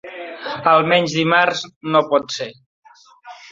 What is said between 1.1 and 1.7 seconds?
dimarts